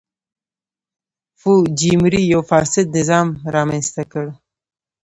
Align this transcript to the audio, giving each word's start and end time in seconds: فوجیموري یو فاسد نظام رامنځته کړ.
فوجیموري 1.39 2.21
یو 2.33 2.41
فاسد 2.49 2.85
نظام 2.97 3.27
رامنځته 3.55 4.03
کړ. 4.11 4.25